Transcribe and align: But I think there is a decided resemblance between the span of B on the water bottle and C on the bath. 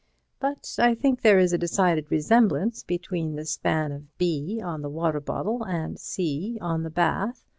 But 0.39 0.77
I 0.79 0.95
think 0.95 1.21
there 1.21 1.37
is 1.37 1.53
a 1.53 1.59
decided 1.59 2.09
resemblance 2.09 2.81
between 2.81 3.35
the 3.35 3.45
span 3.45 3.91
of 3.91 4.17
B 4.17 4.59
on 4.59 4.81
the 4.81 4.89
water 4.89 5.19
bottle 5.21 5.63
and 5.63 5.99
C 5.99 6.57
on 6.59 6.81
the 6.81 6.89
bath. 6.89 7.45